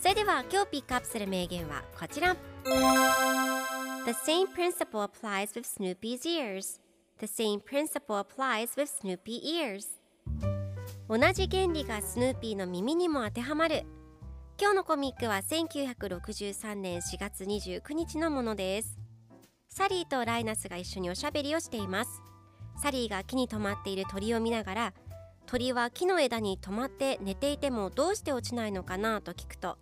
[0.00, 2.34] それでは今日ピックアップする名言はこちら。
[2.64, 6.80] The same principle applies with Snoopy's ears.
[7.18, 10.00] The same principle applies with Snoopy ears.
[11.06, 13.84] 同じ原理がスヌーピーの耳にも当てはまる。
[14.58, 18.96] 今日のコミックは1963年4月29日のものです。
[19.68, 22.22] サリーとライナスが一緒におしゃべりをしています。
[22.82, 24.94] サリーが木に止まっている鳥を見ながら
[25.50, 29.78] 鳥は木の枝に止まって寝ていてもどうして落ちないのかなと聞くと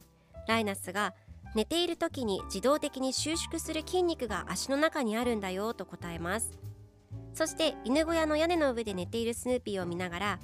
[0.46, 1.12] ライナスが
[1.54, 6.58] 寝ている時に自動的に収縮する筋肉が足の中にあるんだよと答えます。
[7.34, 10.38] そして犬小屋の屋根の上で寝ているスヌーピーを見ながら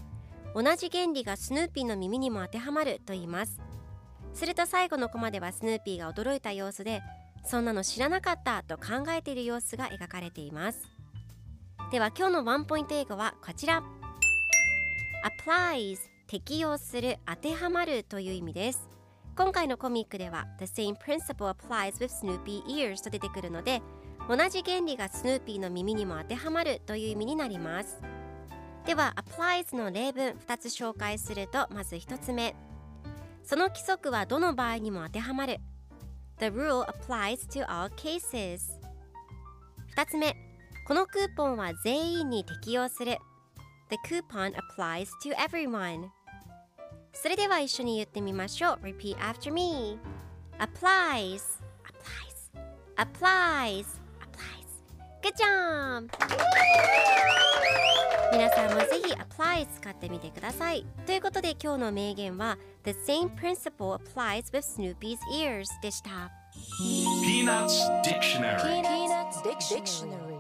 [0.55, 3.63] 同じ原理がスヌーピーの耳にも当てはまると言います。
[4.35, 7.01] すると最後のコマではスヌーピーが驚いた様子で
[7.47, 10.87] そんなの知らなかったと考えている様子が描かれています。
[11.91, 13.83] では今日のワンポイント英語はこちら。
[15.25, 18.91] Applies 適用する当てはまるという意味です。
[19.35, 23.81] 今回のコミックでは The same principle applies with Snoopy ears と出てくるので
[24.29, 28.03] 同じ原理がスヌーピーの耳にも当てはまるという意味になります。
[28.85, 32.55] では applies の例文2つ紹介するとまず1つ目。
[33.43, 35.59] その規則はどの場合にも当てはまる。
[36.39, 38.61] The rule applies to all cases
[39.97, 40.37] 2つ目。
[40.87, 43.17] このクーポンは全員に適用する。
[43.91, 46.09] The coupon applies to everyone
[47.13, 49.99] それでは一緒に言ってみましょう Repeat after me
[50.59, 51.43] applies
[51.85, 52.51] applies
[52.97, 53.87] applies
[54.21, 54.65] applies
[55.23, 56.11] Good job!
[58.33, 66.33] 皆さんもぜひ apply 使ってみてくださいということで今日の名言は The same principle applies with Snoopy's ears でした
[67.23, 70.34] Peanuts Dictionary Peanuts Dictionary